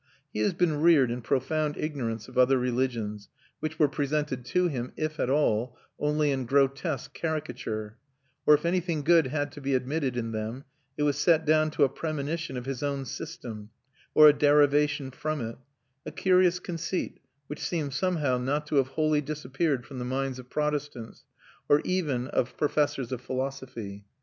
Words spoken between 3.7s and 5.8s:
were presented to him, if at all,